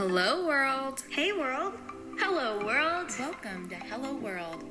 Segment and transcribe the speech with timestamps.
[0.00, 1.04] Hello, world.
[1.10, 1.74] Hey, world.
[2.18, 3.12] Hello, world.
[3.18, 4.64] Welcome to Hello World.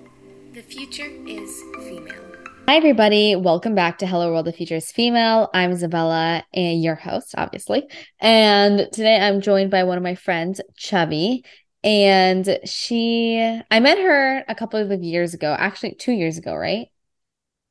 [0.54, 2.34] The future is female.
[2.68, 3.36] Hi, everybody.
[3.36, 4.48] Welcome back to Hello World.
[4.48, 5.48] The Future is Female.
[5.54, 7.88] I'm Isabella and your host, obviously.
[8.20, 11.44] And today I'm joined by one of my friends, Chhavi.
[11.84, 16.88] And she, I met her a couple of years ago, actually, two years ago, right?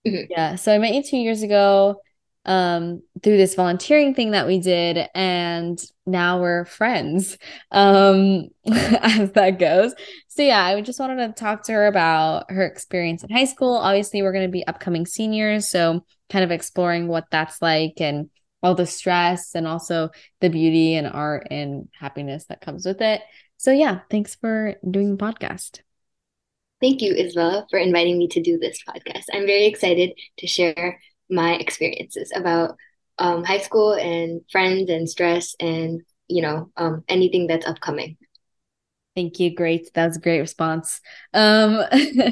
[0.07, 0.29] Mhm.
[0.31, 0.55] Yeah.
[0.55, 1.97] So I met you two years ago
[2.49, 7.37] um through this volunteering thing that we did and now we're friends
[7.71, 9.95] um as that goes.
[10.29, 13.75] So yeah i just wanted to talk to her about her experience in high school.
[13.75, 18.31] Obviously we're going to be upcoming seniors so kind of exploring what that's like and
[18.63, 20.09] all the stress and also
[20.41, 23.21] the beauty and art and happiness that comes with it.
[23.59, 25.81] So yeah thanks for doing the podcast.
[26.81, 29.25] Thank you, Isabella, for inviting me to do this podcast.
[29.33, 32.77] I'm very excited to share my experiences about
[33.19, 38.17] um, high school and friends and stress and, you know, um, anything that's upcoming.
[39.17, 39.55] Thank you.
[39.55, 39.93] Great.
[39.95, 41.01] That was a great response.
[41.35, 41.83] Um,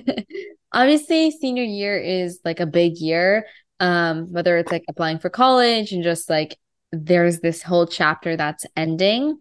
[0.73, 3.47] obviously, senior year is like a big year.
[3.81, 6.57] Um, whether it's like applying for college and just like
[6.93, 9.39] there's this whole chapter that's ending.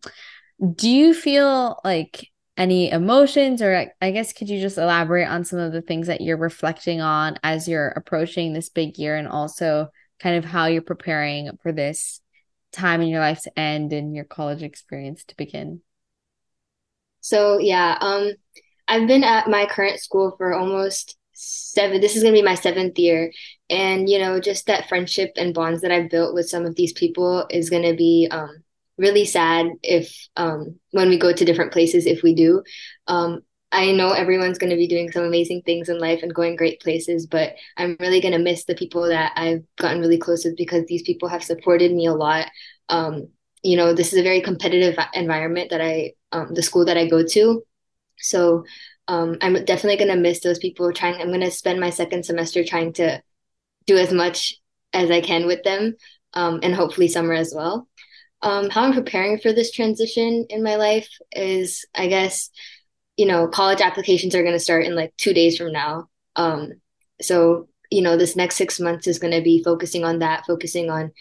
[0.74, 5.60] Do you feel like any emotions, or I- guess could you just elaborate on some
[5.60, 9.90] of the things that you're reflecting on as you're approaching this big year and also
[10.20, 12.22] kind of how you're preparing for this
[12.72, 15.82] time in your life to end and your college experience to begin?
[17.22, 18.32] So, yeah, um,
[18.88, 22.56] I've been at my current school for almost seven, this is going to be my
[22.56, 23.32] seventh year.
[23.70, 26.94] And, you know, just that friendship and bonds that I've built with some of these
[26.94, 28.64] people is going to be um,
[28.98, 32.64] really sad if, um, when we go to different places, if we do.
[33.08, 36.56] Um, I know everyone's going to be doing some amazing things in life and going
[36.56, 40.46] great places, but I'm really going to miss the people that I've gotten really close
[40.46, 42.48] with because these people have supported me a lot.
[42.88, 43.28] Um,
[43.64, 47.08] you know, this is a very competitive environment that I, um, the school that I
[47.08, 47.64] go to.
[48.18, 48.64] So
[49.08, 51.20] um, I'm definitely going to miss those people trying.
[51.20, 53.22] I'm going to spend my second semester trying to
[53.88, 54.56] do as much
[54.94, 55.96] as I can with them
[56.34, 57.88] um, and hopefully summer as well.
[58.46, 62.52] Um, how I'm preparing for this transition in my life is, I guess,
[63.18, 66.10] you know, college applications are going to start in like two days from now.
[66.36, 66.74] Um,
[67.20, 70.92] so, you know, this next six months is going to be focusing on that, focusing
[70.92, 71.12] on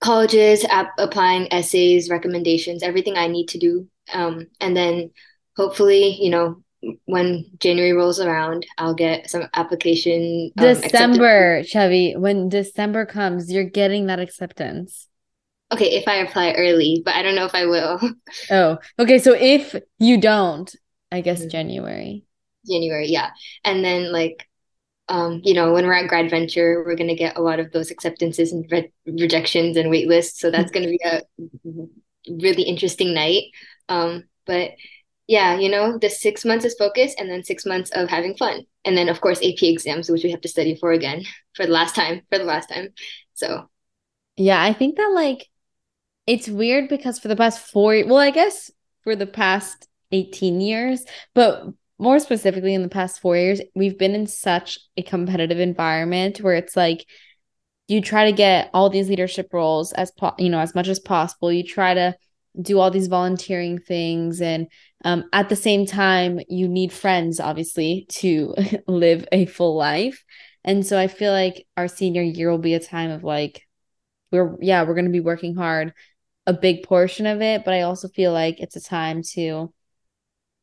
[0.00, 3.88] colleges, app- applying essays, recommendations, everything I need to do.
[4.12, 5.10] Um, and then
[5.56, 6.62] hopefully, you know,
[7.06, 10.92] when January rolls around, I'll get some application um, accepted.
[10.92, 12.16] December, Chhavi.
[12.16, 15.08] When December comes, you're getting that acceptance.
[15.72, 18.00] Okay, if I apply early, but I don't know if I will.
[18.50, 19.18] Oh, okay.
[19.18, 20.74] So if you don't,
[21.12, 21.50] I guess Mhm.
[21.50, 22.24] January.
[22.66, 23.30] January, yeah.
[23.64, 24.46] And then like
[25.08, 28.52] um, you know, when we're at Gradventure, we're gonna get a lot of those acceptances
[28.52, 30.40] and re rejections and wait lists.
[30.40, 31.22] So that's gonna be a
[32.28, 33.44] really interesting night.
[33.88, 34.72] Um, but
[35.26, 38.62] yeah, you know, the six months is focus and then six months of having fun.
[38.84, 41.72] And then of course AP exams, which we have to study for again for the
[41.72, 42.88] last time, for the last time.
[43.34, 43.68] So
[44.36, 45.48] Yeah, I think that like
[46.30, 48.70] it's weird because for the past four, well, I guess
[49.02, 51.04] for the past 18 years,
[51.34, 51.64] but
[51.98, 56.54] more specifically in the past four years, we've been in such a competitive environment where
[56.54, 57.04] it's like
[57.88, 61.00] you try to get all these leadership roles as po- you know as much as
[61.00, 61.50] possible.
[61.50, 62.14] You try to
[62.62, 64.68] do all these volunteering things and
[65.04, 68.54] um, at the same time you need friends obviously to
[68.86, 70.24] live a full life
[70.64, 73.62] and so i feel like our senior year will be a time of like
[74.32, 75.94] we're yeah we're going to be working hard
[76.46, 79.72] a big portion of it but i also feel like it's a time to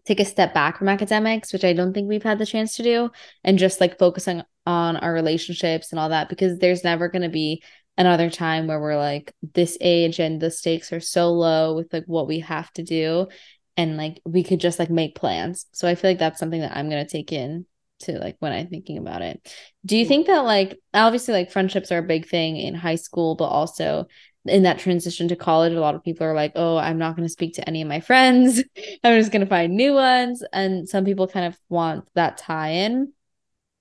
[0.06, 2.84] take a step back from academics which i don't think we've had the chance to
[2.84, 3.10] do
[3.44, 7.30] and just like focusing on our relationships and all that because there's never going to
[7.30, 7.62] be
[7.98, 12.06] another time where we're like this age and the stakes are so low with like
[12.06, 13.28] what we have to do
[13.76, 15.66] and like we could just like make plans.
[15.72, 17.66] So i feel like that's something that i'm going to take in
[18.00, 19.42] to like when i'm thinking about it.
[19.86, 20.08] Do you mm.
[20.08, 24.06] think that like obviously like friendships are a big thing in high school but also
[24.46, 27.28] in that transition to college a lot of people are like oh i'm not going
[27.28, 28.64] to speak to any of my friends.
[29.04, 30.44] I'm just going to find new ones.
[30.54, 33.14] And some people kind of want that tie in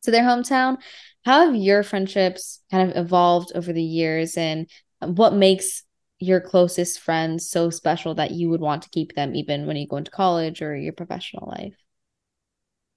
[0.03, 0.79] to their hometown.
[1.25, 4.69] How have your friendships kind of evolved over the years and
[5.01, 5.83] what makes
[6.19, 9.87] your closest friends so special that you would want to keep them even when you
[9.87, 11.75] go into college or your professional life?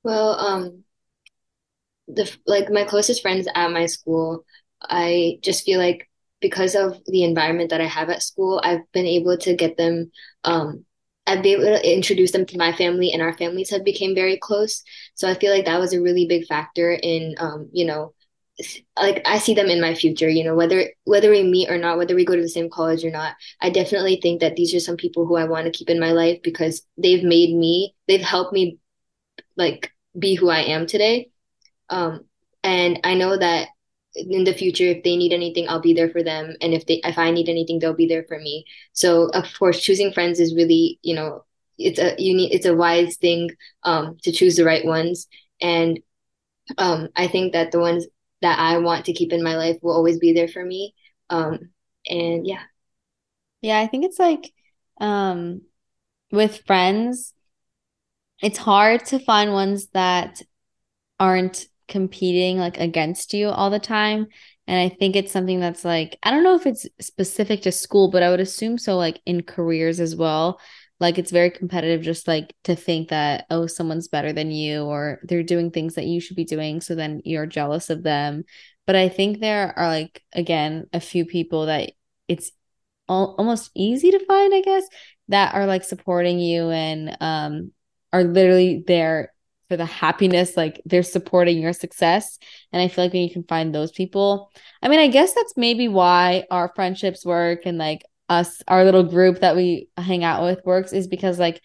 [0.03, 0.83] Well, um,
[2.07, 4.45] the like my closest friends at my school,
[4.81, 6.08] I just feel like
[6.41, 10.11] because of the environment that I have at school, I've been able to get them
[10.43, 10.85] um
[11.27, 14.37] I've been able to introduce them to my family and our families have become very
[14.37, 14.81] close.
[15.13, 18.13] So I feel like that was a really big factor in um, you know,
[18.97, 21.97] like I see them in my future, you know, whether whether we meet or not,
[21.97, 23.35] whether we go to the same college or not.
[23.61, 26.11] I definitely think that these are some people who I want to keep in my
[26.11, 28.79] life because they've made me, they've helped me
[29.55, 31.29] like be who I am today.
[31.89, 32.25] Um,
[32.63, 33.69] and I know that
[34.29, 36.55] in the future if they need anything i'll be there for them.
[36.61, 38.65] And if they if i need anything they'll be there for me.
[38.93, 41.45] So of course choosing friends is really you know
[41.77, 43.49] it's a you need it's a wise thing
[43.83, 45.27] um to choose the right ones.
[45.61, 45.99] And
[46.77, 48.05] um i think that the ones
[48.41, 50.93] that i want to keep in my life will always be there for me.
[51.29, 51.71] Um
[52.07, 52.63] and yeah.
[53.61, 54.51] Yeah i think it's like
[54.99, 55.61] um
[56.31, 57.33] with friends
[58.41, 60.41] it's hard to find ones that
[61.19, 64.27] aren't competing like against you all the time.
[64.67, 68.11] And i think it's something that's like i don't know if it's specific to school
[68.11, 70.59] but i would assume so like in careers as well.
[70.99, 75.19] Like it's very competitive just like to think that oh someone's better than you or
[75.23, 78.43] they're doing things that you should be doing so then you're jealous of them.
[78.85, 81.91] But i think there are like again a few people that
[82.27, 82.51] it's
[83.09, 84.83] al- almost easy to find i guess
[85.29, 87.71] that are like supporting you and um
[88.11, 89.33] are literally there
[89.69, 92.39] for the happiness like they're supporting your success.
[92.73, 94.51] And i feel like when you can find those people
[94.81, 99.03] i mean i guess that's maybe why our friendships work and like us our little
[99.03, 101.61] group that we hang out with works is because like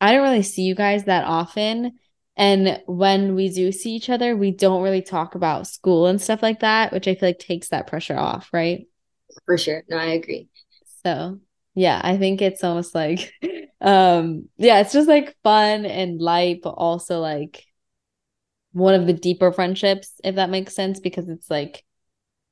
[0.00, 1.92] i don't really see you guys that often.
[2.36, 6.42] And when we do see each other we don't really talk about school and stuff
[6.42, 8.86] like that which i feel like takes that pressure off right?
[9.46, 9.84] For sure.
[9.88, 10.48] No i agree.
[11.04, 11.40] So
[11.74, 13.32] yeah i think it's almost like
[13.84, 17.64] um yeah it's just like fun and light but also like
[18.72, 21.84] one of the deeper friendships if that makes sense because it's like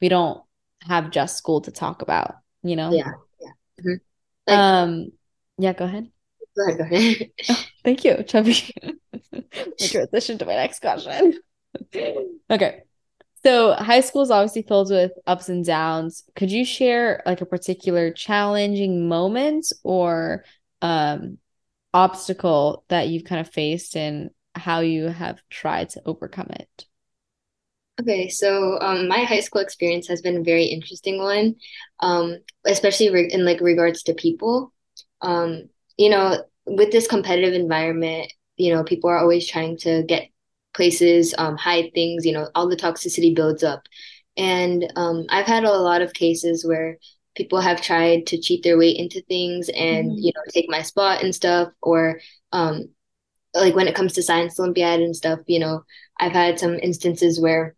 [0.00, 0.42] we don't
[0.82, 2.92] have just school to talk about you know?
[2.92, 3.48] Yeah yeah.
[3.80, 3.94] Mm-hmm.
[4.46, 5.12] like, um
[5.58, 6.10] yeah go ahead.
[6.54, 7.30] Go ahead go ahead.
[7.48, 8.70] Oh, thank you Chhavi.
[9.90, 11.38] Transition to my next question.
[12.50, 12.82] Okay
[13.44, 16.24] so high school is obviously filled with ups and downs.
[16.36, 20.44] Could you share like a particular challenging moment or
[20.82, 21.38] um,
[21.94, 26.86] obstacle that you've kind of faced and how you have tried to overcome it?
[28.00, 31.56] Okay, so um, my high school experience has been a very interesting one,
[32.00, 34.72] um, especially re- in like regards to people.
[35.20, 35.68] Um,
[35.98, 40.28] you know, with this competitive environment, you know, people are always trying to get
[40.74, 42.24] places, um, hide things.
[42.24, 43.82] You know, all the toxicity builds up,
[44.38, 46.98] and um, I've had a lot of cases where
[47.34, 50.18] people have tried to cheat their way into things and mm-hmm.
[50.18, 52.20] you know take my spot and stuff or
[52.52, 52.88] um
[53.54, 55.84] like when it comes to science olympiad and stuff you know
[56.18, 57.74] i've had some instances where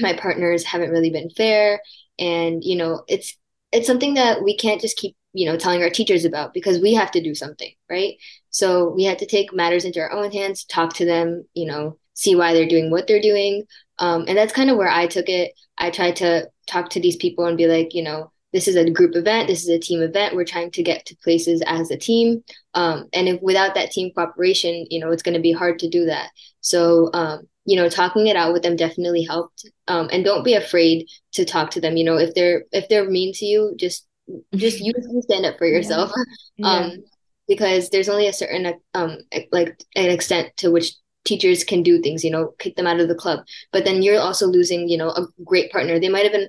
[0.00, 1.80] my partners haven't really been fair
[2.18, 3.36] and you know it's
[3.72, 6.94] it's something that we can't just keep you know telling our teachers about because we
[6.94, 8.14] have to do something right?
[8.50, 11.98] So we had to take matters into our own hands talk to them you know
[12.14, 13.64] see why they're doing what they're doing.
[13.98, 15.52] Um, and that's kind of where i took it.
[15.78, 18.90] I tried to talk to these people and be like you know this is a
[18.90, 21.96] group event this is a team event we're trying to get to places as a
[21.96, 22.42] team.
[22.74, 25.88] Um, and if without that team cooperation you know it's going to be hard to
[25.88, 26.30] do that.
[26.60, 29.68] So um, you know talking it out with them definitely helped.
[29.88, 33.08] Um, and don't be afraid to talk to them you know if they're if they're
[33.08, 34.06] mean to you just
[34.54, 36.12] just you stand up for yourself.
[36.16, 36.24] Yeah.
[36.56, 36.68] Yeah.
[36.68, 37.04] Um,
[37.48, 39.18] because there's only a certain um
[39.50, 40.94] like an extent to which
[41.24, 43.40] teachers can do things you know kick them out of the club.
[43.72, 45.98] But then you're also losing you know a great partner.
[45.98, 46.48] They might have been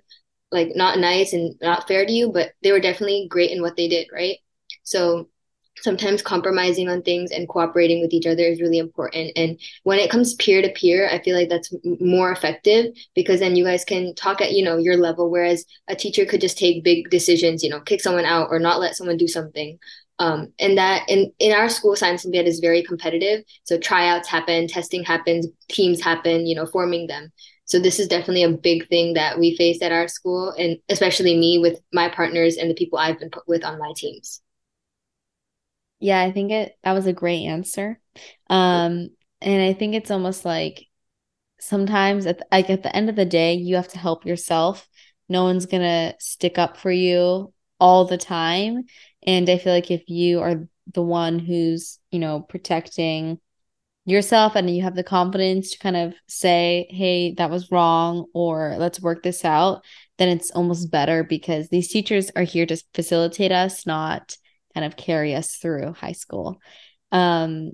[0.54, 3.76] like not nice and not fair to you, but they were definitely great in what
[3.76, 4.38] they did, right?
[4.84, 5.30] So
[5.82, 9.32] sometimes compromising on things and cooperating with each other is really important.
[9.36, 13.56] And when it comes peer to peer, I feel like that's more effective because then
[13.56, 15.32] you guys can talk at, you know, your level.
[15.32, 18.80] Whereas a teacher could just take big decisions, you know, kick someone out or not
[18.80, 19.80] let someone do something.
[20.20, 23.44] Um, and that in, in our school, science olympiad is very competitive.
[23.64, 27.32] So tryouts happen, testing happens, teams happen, you know, forming them.
[27.66, 31.38] So this is definitely a big thing that we face at our school, and especially
[31.38, 34.42] me with my partners and the people I've been put with on my teams.
[36.00, 38.00] Yeah, I think it that was a great answer.
[38.50, 39.10] Um,
[39.42, 40.88] and I think it's almost like
[41.60, 44.90] sometimes at the, like at the end of the day, you have to help yourself.
[45.30, 48.86] No one's gonna stick up for you all the time,
[49.26, 53.40] and I feel like if you are the one who's you know protecting
[54.06, 58.76] yourself and you have the confidence to kind of say, hey, that was wrong, or
[58.78, 59.84] let's work this out,
[60.18, 64.36] then it's almost better because these teachers are here to facilitate us, not
[64.74, 66.60] kind of carry us through high school.
[67.12, 67.72] Um,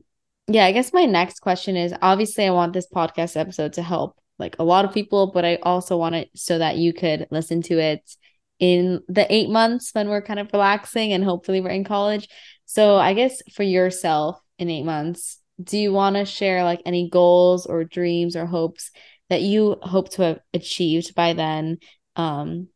[0.48, 4.17] yeah, I guess my next question is obviously I want this podcast episode to help
[4.38, 7.62] like a lot of people, but I also want it so that you could listen
[7.63, 8.15] to it
[8.59, 12.27] in the eight months when we're kind of relaxing and hopefully we're in college.
[12.65, 17.10] So I guess for yourself in eight months, do you want to share like any
[17.10, 18.92] goals or dreams or hopes
[19.30, 21.78] that you hope to have achieved by then
[22.16, 22.68] um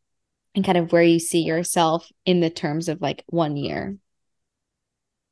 [0.54, 3.96] and kind of where you see yourself in the terms of like one year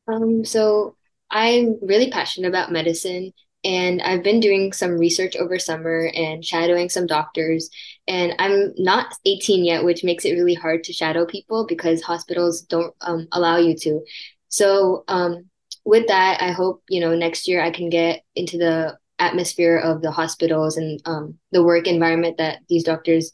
[0.09, 0.97] Um, so
[1.31, 3.33] I'm really passionate about medicine
[3.65, 7.71] and I've been doing some research over summer and shadowing some doctors.
[8.09, 12.63] And I'm not 18 yet, which makes it really hard to shadow people because hospitals
[12.63, 14.01] don't um, allow you to.
[14.49, 15.49] So, um,
[15.85, 20.03] with that, I hope, you know, next year I can get into the atmosphere of
[20.03, 23.33] the hospitals and um, the work environment that these doctors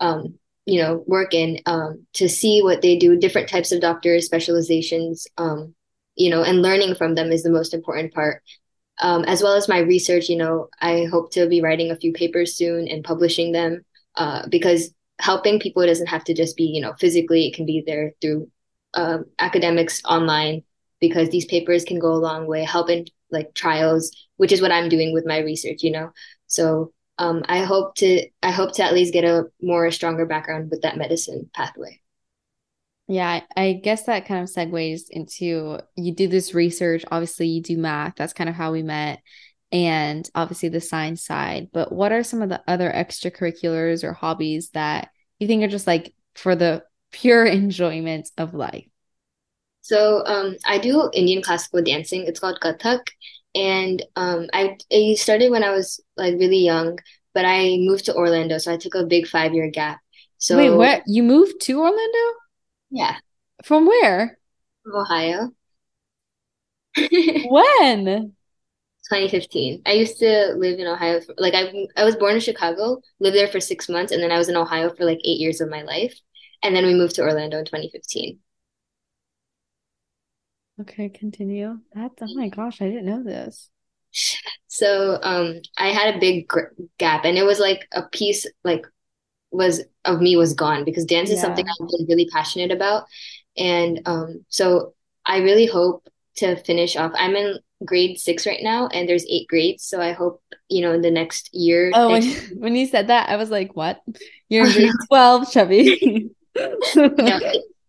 [0.00, 0.34] um,
[0.66, 5.26] you know work in um, to see what they do different types of doctors specializations
[5.38, 5.74] um,
[6.16, 8.42] you know and learning from them is the most important part.
[9.00, 12.12] Um, as well as my research you know i hope to be writing a few
[12.12, 13.84] papers soon and publishing them
[14.16, 17.80] uh, because helping people doesn't have to just be you know physically it can be
[17.86, 18.50] there through
[18.94, 20.64] uh, academics online
[21.00, 24.88] because these papers can go a long way helping like trials which is what i'm
[24.88, 26.10] doing with my research you know
[26.46, 30.70] so um, I hope to I hope to at least get a more stronger background
[30.70, 32.00] with that medicine pathway.
[33.08, 37.04] Yeah, I guess that kind of segues into you do this research.
[37.10, 38.14] Obviously, you do math.
[38.16, 39.20] That's kind of how we met,
[39.72, 41.68] and obviously the science side.
[41.72, 45.86] But what are some of the other extracurriculars or hobbies that you think are just
[45.86, 48.86] like for the pure enjoyment of life?
[49.80, 52.24] So um, I do Indian classical dancing.
[52.26, 53.00] It's called Kathak,
[53.54, 56.98] and um, I, I started when I was like really young,
[57.34, 60.00] but I moved to Orlando, so I took a big five year gap.
[60.38, 62.18] So Wait, where you moved to Orlando?
[62.90, 63.18] Yeah,
[63.62, 64.38] From where?
[64.82, 65.52] from Ohio.
[67.50, 68.34] When?
[69.08, 69.82] 2015.
[69.86, 71.20] I used to live in Ohio.
[71.20, 74.32] For, like I, I was born in Chicago, lived there for six months, and then
[74.32, 76.18] I was in Ohio for like eight years of my life,
[76.62, 78.40] and then we moved to Orlando in 2015.
[80.80, 81.80] Okay, continue.
[81.94, 83.70] That's oh my gosh, I didn't know this.
[84.66, 86.60] So um, I had a big gr
[86.98, 88.86] gap, and it was like a piece like
[89.52, 91.42] was of me was gone because dance is Yeah.
[91.42, 93.04] something I've been really passionate about,
[93.56, 94.94] and um, so
[95.26, 97.12] I really hope to finish off.
[97.16, 100.92] I'm in grade six right now, and there's eight grades, so I hope you know
[100.94, 104.02] in the next year, Oh, when next when you said that, I was like, what?
[104.48, 106.30] You're in grade 12, Chhavi.
[107.20, 107.38] no,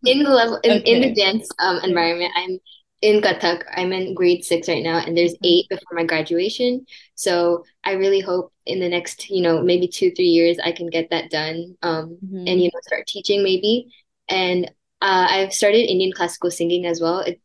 [0.06, 2.60] in the level in, in the dance um environment, I'm
[3.02, 3.64] in Kathak.
[3.76, 5.40] I'm in grade six right now, and there's Mhm.
[5.44, 6.86] eight before my graduation.
[7.16, 10.88] So I really hope in the next, you know, maybe two, three years, I can
[10.88, 11.78] get that done.
[11.82, 12.64] Um, and Mhm.
[12.64, 13.88] you know, start teaching maybe.
[14.28, 14.66] And
[15.02, 17.20] uh, I've started Indian classical singing as well.
[17.20, 17.42] It,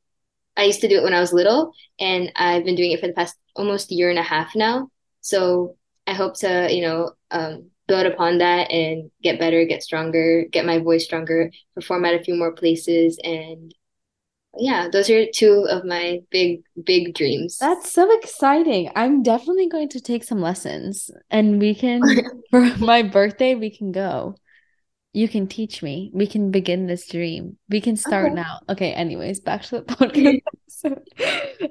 [0.57, 3.07] I used to do it when I was little, and I've been doing it for
[3.07, 4.89] the past almost year and a half now.
[5.21, 10.45] So I hope to, you know, um, build upon that and get better, get stronger,
[10.51, 13.75] get my voice stronger, perform at a few more places, and
[14.59, 17.59] yeah, those are two of my big, big dreams.
[17.59, 18.91] That's so exciting.
[18.95, 22.05] I'm definitely going to take some lessons and we can,
[22.51, 24.37] for my birthday, we can go.
[25.13, 26.11] You can teach me.
[26.13, 27.57] We can begin this dream.
[27.69, 28.35] We can start Okay.
[28.35, 28.61] now.
[28.69, 30.41] Okay, anyways, back to the podcast.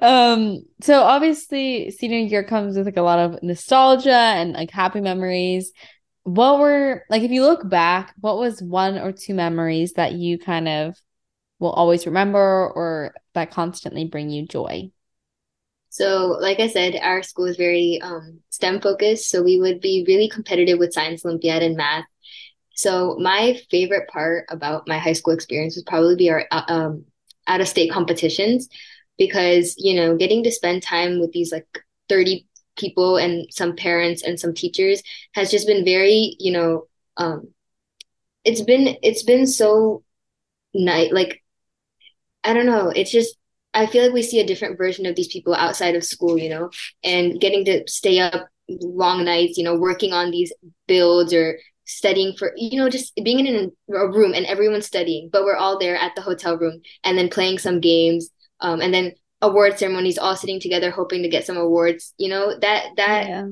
[0.00, 5.00] Um, so obviously senior year comes with like a lot of nostalgia and like happy
[5.00, 5.72] memories.
[6.24, 10.38] What were like if you look back, what was one or two memories that you
[10.38, 10.96] kind of
[11.64, 14.90] will always remember or that constantly bring you joy?
[15.88, 20.04] So, like I said, our school is very um, STEM focused, so we would be
[20.06, 22.04] really competitive with science Olympiad and math.
[22.74, 27.04] So, my favorite part about my high school experience would probably be our uh, um,
[27.46, 28.68] out of state competitions
[29.18, 31.66] because, you know, getting to spend time with these like
[32.08, 35.00] 30 people and some parents and some teachers
[35.32, 37.54] has just been very, you know, um,
[38.44, 40.02] it's been it's been so
[40.74, 41.12] nice.
[41.12, 41.43] Like
[42.44, 42.90] I don't know.
[42.90, 43.36] It's just
[43.72, 46.48] I feel like we see a different version of these people outside of school, you
[46.48, 46.70] know,
[47.02, 50.52] and getting to stay up long nights, you know, working on these
[50.86, 55.44] builds or studying for, you know, just being in a room and everyone's studying, but
[55.44, 59.12] we're all there at the hotel room and then playing some games, um, and then
[59.42, 62.14] award ceremonies, all sitting together hoping to get some awards.
[62.16, 63.46] You know, that that Yeah.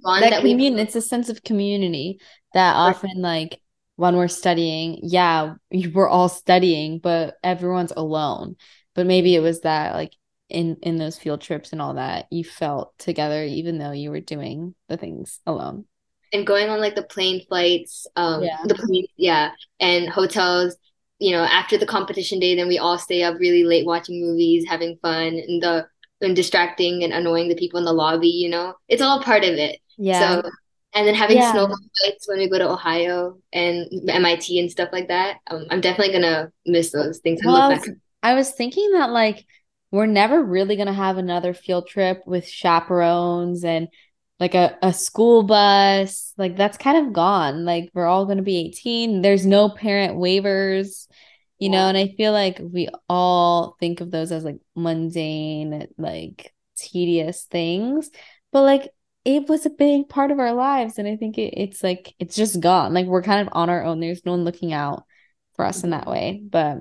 [0.00, 2.18] bond that that we commun it's a sense of community
[2.54, 3.60] that often like
[3.96, 8.56] when we're studying yeah we- we're all studying but everyone's alone
[8.94, 10.12] but maybe it was that like
[10.48, 14.20] in in those field trips and all that you felt together even though you were
[14.20, 15.84] doing the things alone
[16.32, 19.50] and going on like the plane flights, um, yeah the plane, yeah,
[19.80, 20.76] and hotels.
[21.18, 24.66] You know, after the competition day, then we all stay up really late watching movies,
[24.68, 25.86] having fun, and the
[26.20, 28.28] and distracting and annoying the people in the lobby.
[28.28, 29.78] You know, it's all part of it.
[29.96, 30.42] yeah So,
[30.96, 34.88] and then having yeah snowball fights when we go to Ohio and MIT and stuff
[34.92, 35.36] like that.
[35.48, 37.86] Um, I'm definitely gonna miss those things well I back.
[37.86, 39.44] was I was thinking that like
[39.92, 43.88] we're never really gonna have another field trip with chaperones and
[44.40, 48.42] like a, a school bus like that's kind of gone like we're all going to
[48.42, 51.08] be 18 there's no parent waivers
[51.58, 51.78] you yeah.
[51.78, 57.44] know and i feel like we all think of those as like mundane like tedious
[57.44, 58.10] things
[58.52, 58.90] but like
[59.26, 62.36] it was a big part of our lives and i think it, it's like it's
[62.36, 62.94] just gone.
[62.94, 64.00] Like we're kind of on our own.
[64.00, 65.04] There's no one looking out
[65.54, 66.40] for us in that way.
[66.42, 66.78] But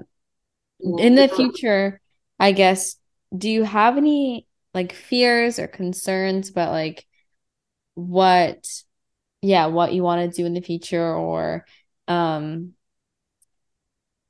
[0.79, 2.01] in the future
[2.37, 2.97] i guess
[3.35, 7.05] do you have any like fears or concerns about like
[7.95, 8.67] what
[9.41, 11.65] yeah what you want to do in the future or
[12.09, 12.73] um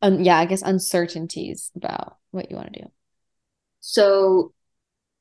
[0.04, 2.92] um, yeah i guess uncertainties about what you want to do?
[3.80, 4.54] So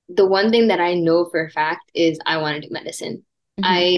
[0.08, 3.24] the one thing that i know for a fact is i want to do medicine
[3.58, 3.64] mm-hmm.
[3.64, 3.96] i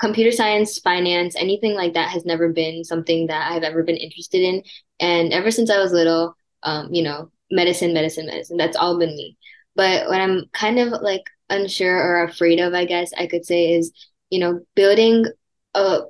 [0.00, 4.40] computer science finance anything like that has never been something that i've ever been interested
[4.40, 4.62] in
[5.00, 9.14] and ever since i was little um you know medicine medicine medicine that's all been
[9.16, 9.36] me
[9.76, 13.74] but what i'm kind of like unsure or afraid of, I guess I could say,
[13.74, 13.92] is
[14.30, 15.26] you know building
[15.74, 16.02] a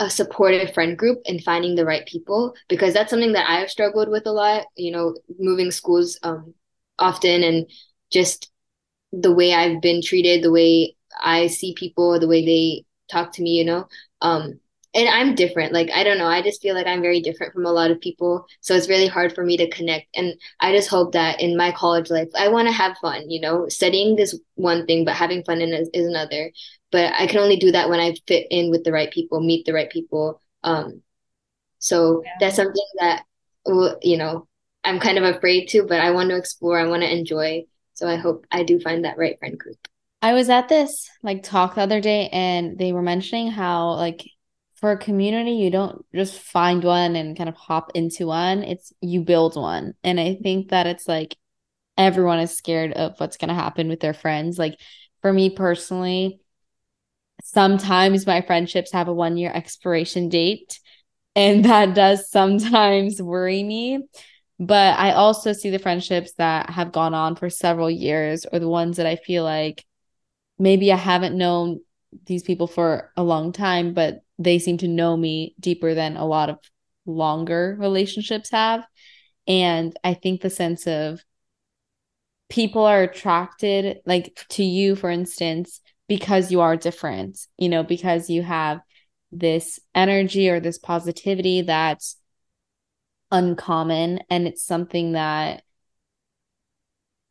[0.00, 4.08] a supportive friend group and finding the right people because that's something that I've struggled
[4.08, 4.66] with a lot.
[4.76, 6.54] You know, moving schools um,
[6.98, 7.66] often and
[8.14, 8.50] just
[9.12, 13.42] the way I've been treated, the way I see people, the way they talk to
[13.42, 13.58] me.
[13.58, 13.88] You know,
[14.22, 14.60] um,
[14.94, 15.72] and I'm different.
[15.72, 16.28] Like, I don't know.
[16.28, 18.46] I just feel like I'm very different from a lot of people.
[18.60, 20.06] So it's really hard for me to connect.
[20.14, 23.40] And I just hope that in my college life, I want to have fun, you
[23.40, 26.52] know, studying is one thing, but having fun in is, is another.
[26.92, 29.66] But I can only do that when I fit in with the right people, meet
[29.66, 30.40] the right people.
[30.62, 31.02] Um,
[31.80, 32.30] so yeah.
[32.38, 33.24] that's something that,
[34.00, 34.46] you know,
[34.84, 36.78] I'm kind of afraid to, but I want to explore.
[36.78, 37.64] I want to enjoy.
[37.94, 39.76] So I hope I do find that right friend group.
[40.20, 44.24] I was at this like talk the other day and they were mentioning how like
[44.76, 48.62] for a community, you don't just find one and kind of hop into one.
[48.62, 49.94] It's you build one.
[50.02, 51.36] And I think that it's like
[51.96, 54.58] everyone is scared of what's going to happen with their friends.
[54.58, 54.78] Like
[55.22, 56.40] for me personally,
[57.42, 60.80] sometimes my friendships have a one year expiration date.
[61.36, 64.00] And that does sometimes worry me.
[64.60, 68.68] But I also see the friendships that have gone on for several years or the
[68.68, 69.84] ones that I feel like
[70.58, 71.80] maybe I haven't known
[72.26, 76.26] these people for a long time, but they seem to know me deeper than a
[76.26, 76.58] lot of
[77.06, 78.84] longer relationships have.
[79.46, 81.20] And I think the sense of
[82.48, 88.30] people are attracted like to you, for instance, because you are different, you know, because
[88.30, 88.80] you have
[89.32, 92.16] this energy or this positivity that's
[93.30, 95.62] uncommon and it's something that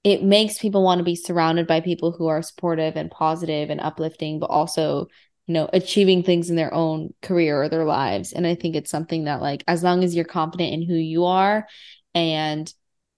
[0.03, 3.79] it makes people want to be surrounded by people who are supportive and positive and
[3.79, 5.07] uplifting but also
[5.47, 8.33] you know achieving things in their own career or their lives.
[8.33, 11.25] And i think it's something that like as long as you're confident in who you
[11.25, 11.67] are
[12.13, 12.71] and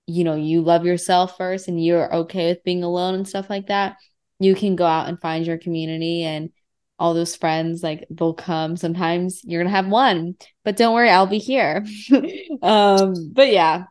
[0.07, 3.67] you know you love yourself first and you're okay with being alone and stuff like
[3.67, 3.97] that
[4.39, 6.51] you can go out and find your community and
[6.97, 11.27] all those friends like they'll come sometimes you're gonna have one but don't worry i'll
[11.27, 11.85] be here
[12.61, 13.83] um but yeah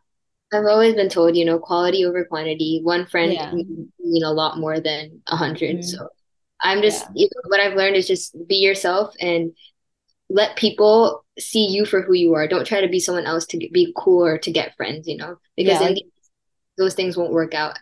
[0.52, 3.52] i've always been told you know quality over quantity one friend yeah.
[3.52, 5.82] mean a lot more than a 100 mm-hmm.
[5.82, 6.08] so
[6.64, 7.10] I'm just yeah.
[7.14, 9.52] you know, what I've learned is just be yourself and
[10.30, 12.48] let people see you for who you are.
[12.48, 15.36] Don't try to be someone else to be cool or to get friends, you know,
[15.56, 16.02] because yeah, like,
[16.78, 17.78] those things won't work out.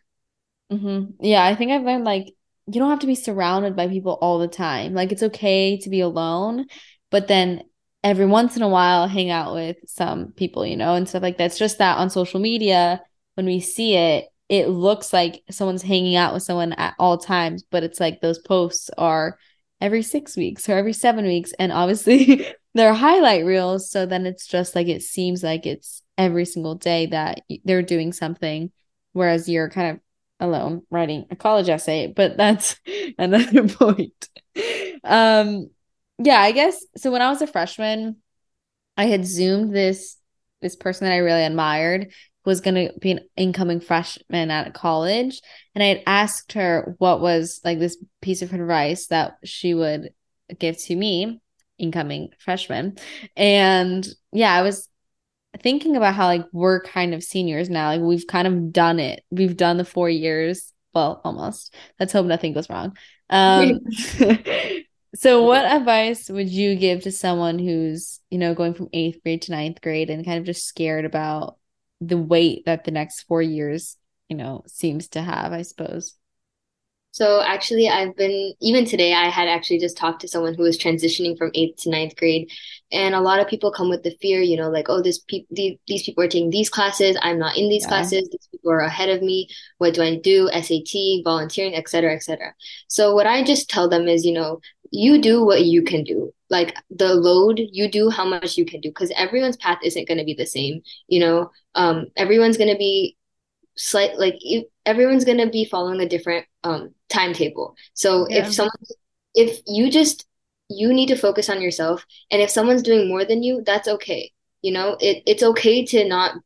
[0.71, 1.25] Mm-hmm.
[1.25, 2.35] Yeah, I think I've learned like
[2.67, 4.95] you don't have to be surrounded by people all the time.
[4.95, 6.67] Like it's okay to be alone,
[7.11, 7.65] but then
[8.05, 11.39] every once in a while hang out with some people, you know, and stuff like
[11.39, 11.47] that.
[11.47, 13.03] It's just that on social media
[13.35, 17.63] when we see it, it looks like someone's hanging out with someone at all times,
[17.63, 19.39] but it's like those posts are
[19.81, 21.53] every six weeks or every seven weeks.
[21.59, 23.91] And obviously they're highlight reels.
[23.91, 28.13] So then it's just like it seems like it's every single day that they're doing
[28.13, 28.71] something,
[29.13, 30.01] whereas you're kind of
[30.43, 32.13] alone writing a college essay.
[32.15, 32.77] But that's
[33.19, 34.29] another point.
[35.05, 35.71] Um,
[36.19, 37.11] yeah, I guess so.
[37.11, 38.17] When I was a freshman,
[38.97, 40.17] I had zoomed this
[40.61, 42.13] this person that I really admired
[42.45, 45.41] was going to be an incoming freshman at college
[45.75, 50.11] and i had asked her what was like this piece of advice that she would
[50.59, 51.41] give to me
[51.79, 52.97] incoming freshman
[53.37, 54.89] and yeah i was
[55.61, 59.25] thinking about how like we're kind of seniors now like we've kind of done it.
[59.31, 60.73] We've done the four years.
[60.95, 61.75] Well almost.
[62.01, 62.97] Let's hope nothing goes wrong.
[63.31, 63.81] Um
[65.15, 69.43] so what advice would you give to someone who's you know going from eighth grade
[69.43, 71.59] to ninth grade and kind of just scared about
[72.03, 73.97] the weight that the next four years,
[74.29, 76.15] you know, seems to have, I suppose.
[77.13, 79.13] So actually, I've been even today.
[79.13, 82.51] I had actually just talked to someone who was transitioning from eighth to ninth grade,
[82.91, 85.45] and a lot of people come with the fear, you know, like, oh, this pe-
[85.51, 87.19] these, these people are taking these classes.
[87.21, 87.89] I'm not in these Yeah.
[87.89, 88.29] classes.
[88.31, 89.49] These people are ahead of me.
[89.77, 90.49] What do I do?
[90.53, 92.55] SAT, volunteering, etc., etc.
[92.89, 96.33] So what I just tell them is, you know, you do what you can do.
[96.49, 100.19] Like the load, you do how much you can do, because everyone's path isn't going
[100.19, 100.83] to be the same.
[101.09, 103.17] You know, um, everyone's going to be
[103.77, 104.37] slight like
[104.87, 107.77] everyone's gonna be following a different um timetable.
[107.95, 108.47] So Yeah.
[108.47, 108.73] if someone
[109.35, 110.27] if you just
[110.69, 114.33] you need to focus on yourself and if someone's doing more than you, that's okay.
[114.63, 116.37] You know, it it's okay to not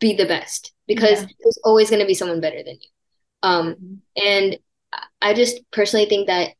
[0.00, 1.28] be the best because Yeah.
[1.42, 2.88] there's always gonna be someone better than you.
[3.42, 3.76] Um
[4.16, 4.58] and
[5.20, 6.52] I just personally think that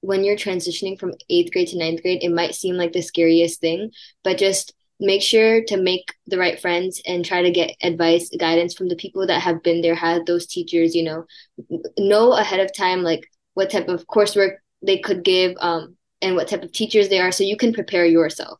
[0.00, 3.60] when you're transitioning from eighth grade to ninth grade, it might seem like the scariest
[3.60, 3.92] thing,
[4.24, 8.74] but just make sure to make the right friends and try to get advice, guidance
[8.74, 11.24] from the people that have been there, had those teachers, you know,
[11.98, 16.48] know ahead of time like what type of coursework they could give, um, and what
[16.48, 18.58] type of teachers they are so you can prepare yourself.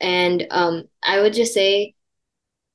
[0.00, 1.94] And um, I would just say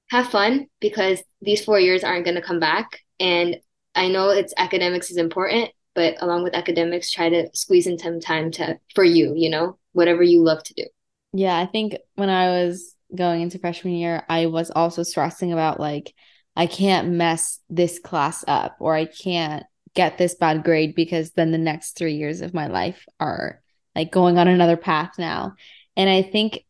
[0.09, 3.01] have fun because these four years aren't going to come back.
[3.19, 3.57] And
[3.95, 8.19] I know it's academics is important, but along with academics, try to squeeze in some
[8.19, 10.85] time to for you, you know, whatever you love to do.
[11.33, 15.79] Yeah, I think when I was going into freshman year, I was also stressing about
[15.79, 16.13] like
[16.55, 19.63] I can't mess this class up or I can't
[19.93, 23.61] get this bad grade because then the next three years of my life are
[23.95, 25.53] like going on another path now.
[25.95, 26.65] And I think,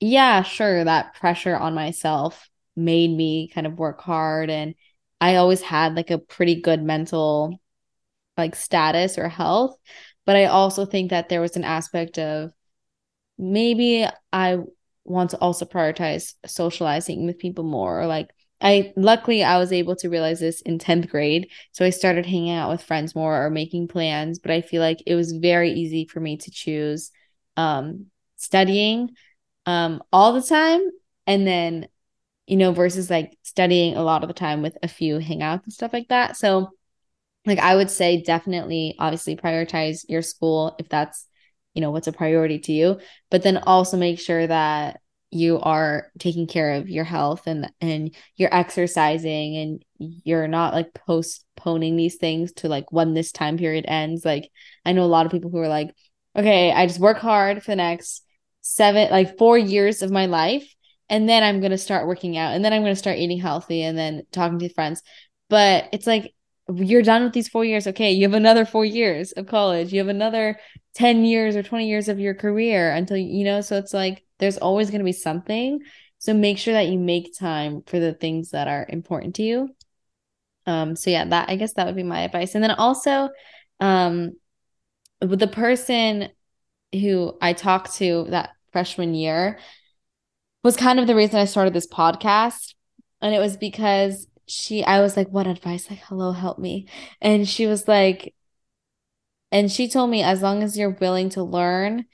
[0.00, 4.74] yeah, sure, that pressure on myself made me kind of work hard and
[5.20, 7.60] I always had like a pretty good mental
[8.36, 9.76] like status or health,
[10.26, 12.52] but I also think that there was an aspect of
[13.38, 14.58] maybe I
[15.04, 18.00] want to also prioritize socializing with people more.
[18.00, 21.50] Or like I luckily I was able to realize this in 10th grade.
[21.72, 25.02] So I started hanging out with friends more or making plans, but I feel like
[25.06, 27.10] it was very easy for me to choose
[27.58, 29.10] um studying
[29.64, 30.82] um all the time
[31.26, 31.88] and then
[32.46, 35.72] you know versus like studying a lot of the time with a few hangouts and
[35.72, 36.36] stuff like that.
[36.36, 36.70] So
[37.44, 41.26] like I would say definitely obviously prioritize your school if that's
[41.76, 42.98] you know what's a priority to you
[43.30, 44.98] but then also make sure that
[45.30, 49.84] you are taking care of your health and and you're exercising and
[50.24, 54.24] you're not like postponing these things to like when this time period ends.
[54.24, 54.50] Like
[54.84, 55.90] i know a lot of people who are like
[56.36, 58.22] okay i just work hard for the next
[58.60, 60.74] seven like 4 years of my life
[61.08, 63.38] and then i'm going to start working out and then i'm going to start eating
[63.38, 65.02] healthy and then talking to friends.
[65.48, 66.34] But it's like
[66.74, 67.86] you're done with these four years.
[67.86, 69.92] Okay, you have another four years of college.
[69.92, 70.58] You have another
[70.94, 74.58] 10 years or 20 years of your career until, you know, so it's like there's
[74.58, 75.80] always going to be something.
[76.18, 79.68] So make sure that you make time for the things that are important to you.
[80.66, 82.54] Um, so yeah, that I guess that would be my advice.
[82.54, 83.28] And then also,
[83.78, 84.32] um,
[85.20, 86.30] with the person
[86.92, 89.58] who I talked to that freshman year
[90.64, 92.74] was kind of the reason I started this podcast.
[93.20, 95.90] And it was because she I was like, what advice?
[95.90, 96.88] Like, hello, help me.
[97.20, 98.34] And she was like,
[99.52, 102.06] and she told me as long as you're willing to learn,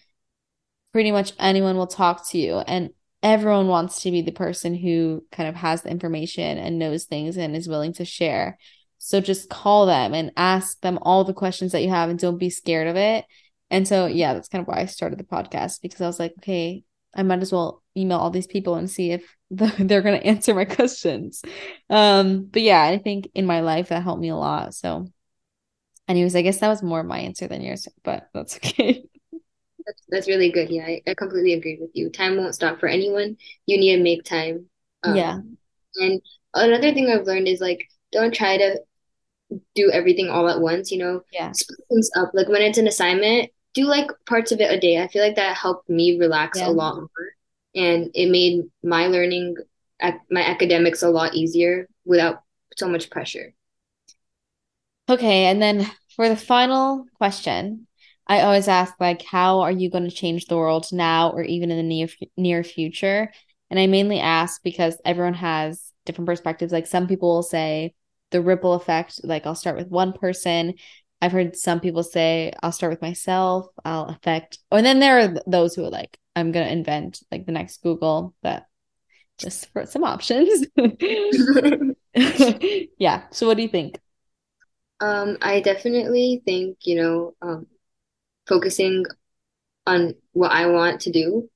[0.93, 2.59] pretty much anyone will talk to you.
[2.59, 2.91] And
[3.23, 7.37] everyone wants to be the person who kind of has the information and knows things
[7.37, 8.59] and is willing to share.
[8.99, 12.39] So just call them and ask them all the questions that you have and don't
[12.39, 13.25] be scared of it.
[13.71, 16.35] And so, yeah, that's kind of why I started the podcast because I was like,
[16.39, 20.19] okay, I might as well email all these people and see if the, they're going
[20.21, 21.43] to answer my questions.
[21.91, 24.75] Um, but yeah, I think in my life that helped me a lot.
[24.75, 25.07] So,
[26.09, 29.05] anyways, I guess that was more my answer than yours, but that's okay.
[29.85, 30.71] That's, that's really good.
[30.71, 32.09] Yeah, I, I completely agree with you.
[32.11, 33.37] Time won't stop for anyone.
[33.67, 34.67] You need to make time.
[35.03, 35.41] Um, yeah.
[35.97, 36.23] And
[36.55, 38.81] another thing I've learned is like, don't try to
[39.75, 41.53] do everything all at once, you know, Yeah.
[41.53, 42.31] split things up.
[42.33, 45.03] Like when it's an assignment, do like parts of it a day.
[45.03, 46.69] I feel like that helped me relax Yeah.
[46.69, 47.09] a lot more.
[47.75, 49.57] And it made my learning,
[50.31, 52.43] my academics a lot easier without
[52.77, 53.55] so much pressure.
[55.09, 57.87] Okay, and then for the final question,
[58.27, 61.71] I always ask like, how are you going to change the world now or even
[61.71, 63.33] in the near near future?
[63.71, 66.73] And I mainly ask because everyone has different perspectives.
[66.73, 67.95] Like some people will say
[68.31, 70.75] the ripple effect, like I'll start with one person.
[71.21, 75.35] I've heard some people say I'll start with myself, I'll affect, and then there are
[75.47, 78.65] those who are like, I'm gonna invent like the next Google, but
[79.39, 80.67] just for some options.
[82.15, 83.23] Yeah.
[83.31, 83.99] So what do you think?
[85.01, 87.67] Um, I definitely think, you know, um,
[88.47, 89.05] focusing
[89.87, 91.51] on what I want to do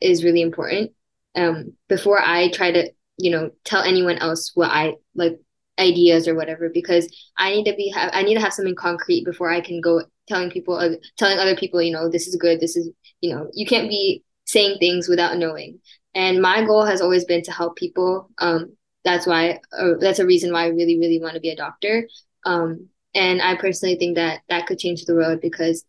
[0.00, 0.92] is really important.
[1.34, 5.38] Um, before I try to, you know, tell anyone else what I like,
[5.78, 9.24] ideas or whatever because I need to be ha- I need to have something concrete
[9.24, 12.60] before I can go telling people uh, telling other people you know this is good
[12.60, 12.90] this is
[13.24, 15.80] you know you can't be saying things without knowing.
[16.14, 18.30] And my goal has always been to help people.
[18.38, 21.56] Um, that's why uh, that's a reason why I really really want to be a
[21.56, 22.08] doctor.
[22.44, 25.84] Um, and I personally think that that could change the world because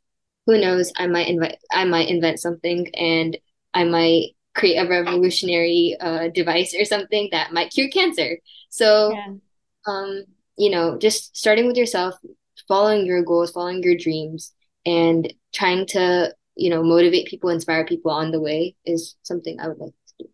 [0.45, 3.38] who knows I might invent I might invent something and
[3.74, 8.38] I might create a revolutionary uh, device or something that might cure cancer.
[8.69, 9.34] So yeah.
[9.86, 10.24] um,
[10.58, 12.15] you know, just starting with yourself,
[12.67, 14.54] following your goals, following your dreams,
[14.86, 19.68] and trying to, you know, motivate people, inspire people on the way is something I
[19.68, 20.30] would like to do.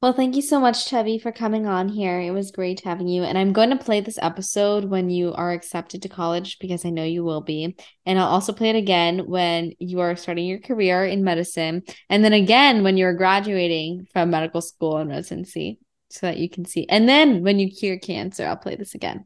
[0.00, 2.20] Well, thank you so much, Chhavi, for coming on here.
[2.20, 3.22] It was great having you.
[3.22, 6.90] And I'm going to play this episode when you are accepted to college because I
[6.90, 7.74] know you will be.
[8.04, 11.84] And I'll also play it again when you are starting your career in medicine.
[12.10, 15.78] And then again when you're graduating from medical school and residency
[16.10, 16.86] so that you can see.
[16.88, 19.24] And then when you cure cancer, I'll play this again.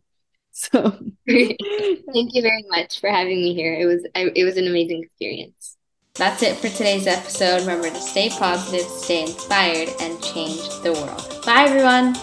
[0.73, 0.91] So
[1.29, 3.75] thank you very much for having me here.
[3.75, 5.77] It was I, it was an amazing experience.
[6.15, 7.61] That's it for today's episode.
[7.61, 11.45] Remember to stay positive, stay inspired, and change the world.
[11.47, 12.15] Bye, everyone.